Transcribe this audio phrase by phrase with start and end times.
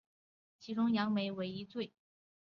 [0.57, 1.93] 其中以杨梅为一最。